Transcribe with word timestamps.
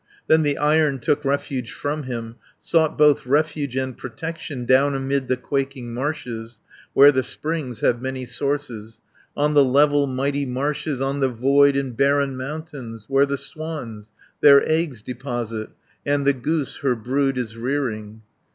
"Then 0.25 0.41
the 0.41 0.57
Iron 0.57 0.97
took 0.97 1.23
refuge 1.23 1.71
from 1.71 2.01
him, 2.05 2.37
Sought 2.63 2.97
both 2.97 3.27
refuge 3.27 3.75
and 3.75 3.95
protection 3.95 4.63
80 4.63 4.65
Down 4.65 4.95
amid 4.95 5.27
the 5.27 5.37
quaking 5.37 5.93
marshes, 5.93 6.57
Where 6.93 7.11
the 7.11 7.21
springs 7.21 7.81
have 7.81 8.01
many 8.01 8.25
sources, 8.25 9.03
On 9.37 9.53
the 9.53 9.63
level 9.63 10.07
mighty 10.07 10.47
marshes, 10.47 11.01
On 11.01 11.19
the 11.19 11.29
void 11.29 11.75
and 11.75 11.95
barren 11.95 12.35
mountains, 12.35 13.05
Where 13.09 13.27
the 13.27 13.37
swans 13.37 14.11
their 14.41 14.67
eggs 14.67 15.03
deposit, 15.03 15.69
And 16.03 16.25
the 16.25 16.33
goose 16.33 16.77
her 16.77 16.95
brood 16.95 17.37
is 17.37 17.55
rearing. 17.55 18.23